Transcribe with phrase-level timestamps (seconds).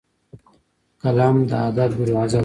[1.03, 2.39] قلم د ادب دروازه ده